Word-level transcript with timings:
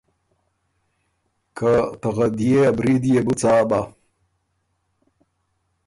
که 1.57 1.71
ته 1.99 2.09
غدئے 2.15 2.57
ا 2.69 2.71
برید 2.77 3.03
يې 3.13 3.19
بو 3.25 3.33
څا 3.41 3.53
بَۀ 3.69 3.79